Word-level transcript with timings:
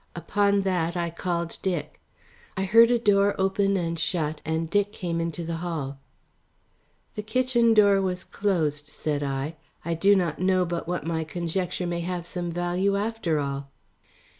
Upon 0.15 0.63
that 0.63 0.97
I 0.97 1.11
called 1.11 1.59
Dick. 1.61 2.01
I 2.57 2.63
heard 2.63 2.89
a 2.89 2.97
door 2.97 3.35
open 3.37 3.77
and 3.77 3.99
shut, 3.99 4.41
and 4.43 4.67
Dick 4.67 4.91
came 4.91 5.21
into 5.21 5.43
the 5.43 5.57
hall. 5.57 5.99
"The 7.13 7.21
kitchen 7.21 7.75
door 7.75 8.01
was 8.01 8.23
closed," 8.23 8.87
said 8.87 9.21
I, 9.21 9.57
"I 9.85 9.93
do 9.93 10.15
not 10.15 10.39
know 10.39 10.65
but 10.65 10.87
what 10.87 11.05
my 11.05 11.23
conjecture 11.23 11.85
may 11.85 11.99
have 12.01 12.25
some 12.25 12.49
value 12.51 12.95
after 12.97 13.37
all." 13.37 13.69